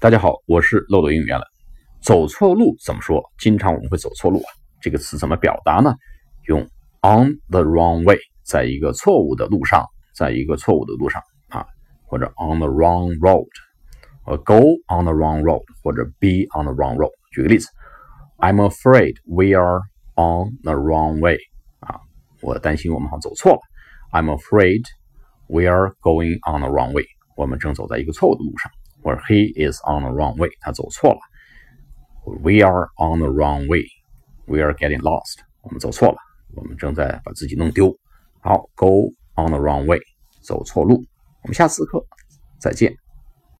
[0.00, 1.44] 大家好，我是漏斗英语言了。
[2.00, 3.20] 走错路怎么说？
[3.36, 4.46] 经常我们会走错路啊，
[4.80, 5.92] 这个词怎么表达呢？
[6.46, 6.60] 用
[7.02, 9.84] on the wrong way，在一个错误的路上，
[10.14, 11.66] 在一个错误的路上啊，
[12.06, 13.48] 或者 on the wrong road，
[14.24, 17.10] 呃，go on the wrong road，或者 be on the wrong road。
[17.32, 17.66] 举个例子
[18.36, 19.80] ，I'm afraid we are
[20.14, 21.38] on the wrong way。
[21.80, 21.98] 啊，
[22.40, 23.60] 我担心我们好像走错了。
[24.12, 24.84] I'm afraid
[25.48, 27.04] we are going on the wrong way。
[27.36, 28.70] 我们正走在一个错误的路上。
[29.08, 31.20] 或者 he is on the wrong way，他走错了。
[32.42, 33.86] We are on the wrong way.
[34.44, 35.38] We are getting lost.
[35.62, 36.18] 我们走错了，
[36.54, 37.96] 我们正在把自己弄丢。
[38.40, 39.98] 好，go on the wrong way，
[40.42, 41.02] 走错路。
[41.42, 42.04] 我们下次课
[42.60, 42.94] 再见。